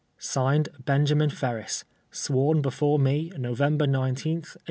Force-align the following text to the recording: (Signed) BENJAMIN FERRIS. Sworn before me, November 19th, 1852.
(Signed) 0.17 0.69
BENJAMIN 0.83 1.29
FERRIS. 1.29 1.85
Sworn 2.09 2.63
before 2.63 2.97
me, 2.97 3.31
November 3.37 3.85
19th, 3.85 4.57
1852. 4.57 4.59